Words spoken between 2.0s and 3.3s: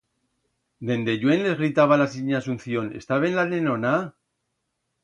la sinya Asunción: Está